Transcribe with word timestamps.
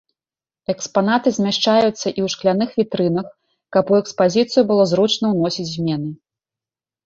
Экспанаты 0.73 1.33
змяшчаюцца 1.37 1.91
і 1.91 1.97
ў 1.97 2.27
шкляных 2.35 2.69
вітрынах, 2.79 3.27
каб 3.77 3.85
у 3.95 4.01
экспазіцыю 4.01 4.67
было 4.75 4.83
зручна 4.97 5.25
ўносіць 5.37 5.71
змены. 5.77 6.09